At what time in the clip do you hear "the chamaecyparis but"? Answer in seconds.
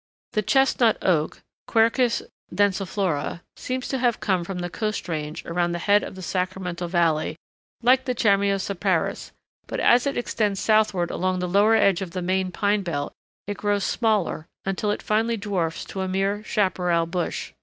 8.05-9.79